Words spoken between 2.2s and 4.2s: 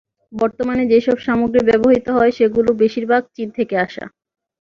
সেগুলোর বেশির ভাগ চীন থেকে আসা।